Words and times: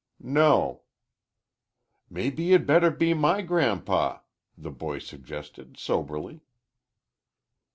"No." 0.23 0.81
"Mebbe 2.09 2.39
you'd 2.39 2.65
be 2.97 3.13
my 3.13 3.43
gran'pa," 3.43 4.21
the 4.57 4.71
boy 4.71 4.97
suggested, 4.97 5.77
soberly. 5.77 6.41